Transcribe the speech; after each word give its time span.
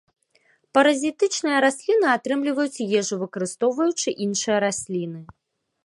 Паразітычныя 0.77 1.57
расліны 1.67 2.07
атрымліваюць 2.15 2.83
ежу, 3.01 3.13
выкарыстоўваючы 3.25 4.09
іншыя 4.27 4.57
расліны. 4.69 5.21